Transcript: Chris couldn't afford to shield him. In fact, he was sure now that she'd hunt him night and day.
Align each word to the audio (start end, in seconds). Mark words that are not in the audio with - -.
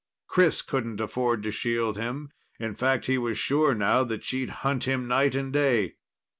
Chris 0.25 0.63
couldn't 0.63 0.99
afford 0.99 1.43
to 1.43 1.51
shield 1.51 1.95
him. 1.95 2.31
In 2.59 2.73
fact, 2.73 3.05
he 3.05 3.19
was 3.19 3.37
sure 3.37 3.75
now 3.75 4.03
that 4.03 4.23
she'd 4.23 4.49
hunt 4.65 4.85
him 4.85 5.07
night 5.07 5.35
and 5.35 5.53
day. 5.53 5.97